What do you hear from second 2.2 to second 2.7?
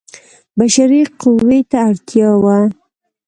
وه.